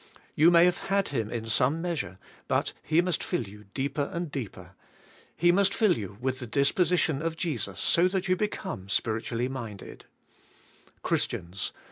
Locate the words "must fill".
3.03-3.43, 5.51-5.95